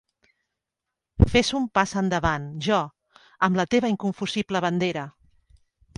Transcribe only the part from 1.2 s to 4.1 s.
Fes un pas endavant, Jo, amb la teva